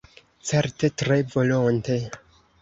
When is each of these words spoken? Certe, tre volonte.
Certe, 0.51 0.89
tre 1.01 1.21
volonte. 1.25 2.01